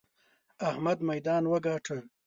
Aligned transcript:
احمد 0.69 0.97
ميدان 1.09 1.43
وګاټه! 1.51 1.97